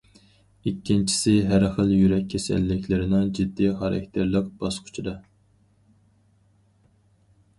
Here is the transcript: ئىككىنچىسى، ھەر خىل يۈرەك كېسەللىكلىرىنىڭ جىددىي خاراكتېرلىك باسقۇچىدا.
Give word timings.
ئىككىنچىسى، 0.69 1.33
ھەر 1.49 1.65
خىل 1.75 1.91
يۈرەك 1.95 2.23
كېسەللىكلىرىنىڭ 2.31 3.29
جىددىي 3.39 3.69
خاراكتېرلىك 3.81 4.49
باسقۇچىدا. 4.63 5.13